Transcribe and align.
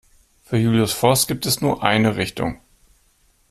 Für 0.41 0.57
Julius 0.57 0.93
Voß 0.93 1.27
gibt 1.27 1.45
es 1.45 1.61
nur 1.61 1.83
eine 1.83 2.15
Richtung. 2.15 2.59